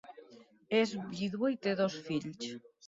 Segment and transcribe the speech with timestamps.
[0.79, 2.55] És vídua i té dos fills.